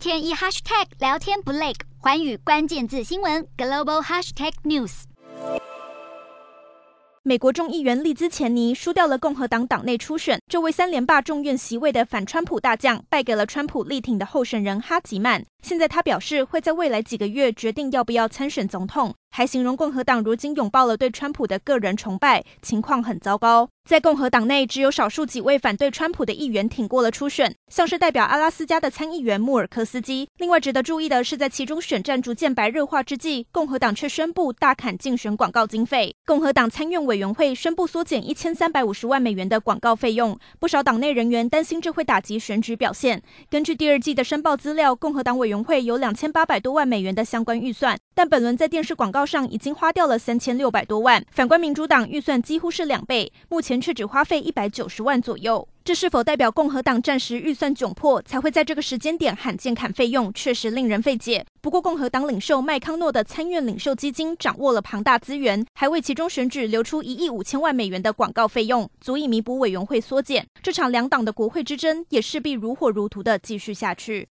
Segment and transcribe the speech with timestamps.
[0.00, 5.02] 天一 hashtag 聊天不累，环宇关键字新闻 global hashtag news。
[7.22, 15.44] 美国众议员利兹钱尼输掉了共和党党内初选，这位三连霸众院席位的反川普大将败给了川普力挺的候选人哈吉曼。
[15.62, 19.14] 现在他表示会在未来几个月决定要不要参选总统。
[19.30, 23.68] 还形容共和党如今拥抱了对川普的个人崇拜，情况很糟糕。
[23.88, 30.28] 在共和党内，只有少数几位反对川普的议员挺过了初选，像是代表阿拉斯加的参议员穆尔科斯基。
[30.36, 36.14] 另外值得注意的是，在其中选战逐渐白热化之际，共和党却宣布大砍竞选广告经费。
[36.24, 43.20] 共和党参院委员会宣布缩减一千三百五十万美元的广告费用，不少党内人员担心这会打击选举表现。
[43.48, 55.66] 根据第二季的申报资料，共和党委员会有两千八百多万美元的相关预算，但本轮在电视广告上已经花掉了三千六百多万，反观民主党预算几乎是两倍，目前却只花费一百九十万左右。
[55.82, 60.32] 这是否代表共和党暂时预算窘迫，才会在这个时间点罕见砍费用？
[60.34, 61.44] 确实令人费解。
[61.62, 70.46] 不过，共和党领袖麦康诺的参院领袖基金掌握了庞大资源，还为其中选举留出一亿五千万美元的广告费用，足以弥补委员会缩减。
[70.62, 74.28] 这场两党的国会之争也势必如火如荼地继续下去。